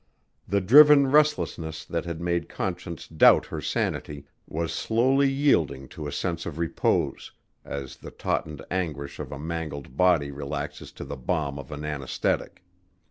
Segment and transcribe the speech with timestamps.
[0.47, 6.11] The driven restlessness that had made Conscience doubt her sanity was slowly yielding to a
[6.11, 7.31] sense of repose,
[7.63, 12.63] as the tautened anguish of a mangled body relaxes to the balm of an anesthetic.